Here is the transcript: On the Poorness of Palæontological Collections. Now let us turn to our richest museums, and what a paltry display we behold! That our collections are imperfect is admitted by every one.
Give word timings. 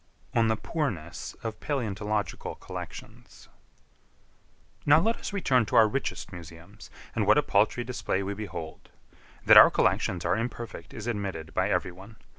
On 0.33 0.47
the 0.47 0.55
Poorness 0.55 1.35
of 1.43 1.59
Palæontological 1.59 2.59
Collections. 2.59 3.49
Now 4.83 4.99
let 4.99 5.17
us 5.17 5.31
turn 5.43 5.67
to 5.67 5.75
our 5.75 5.87
richest 5.87 6.31
museums, 6.31 6.89
and 7.13 7.27
what 7.27 7.37
a 7.37 7.43
paltry 7.43 7.83
display 7.83 8.23
we 8.23 8.33
behold! 8.33 8.89
That 9.45 9.57
our 9.57 9.69
collections 9.69 10.25
are 10.25 10.35
imperfect 10.35 10.91
is 10.95 11.05
admitted 11.05 11.53
by 11.53 11.69
every 11.69 11.91
one. 11.91 12.15